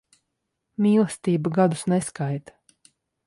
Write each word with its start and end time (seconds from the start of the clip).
Mīlestība 0.85 1.53
gadus 1.59 1.85
neskaita. 1.95 2.57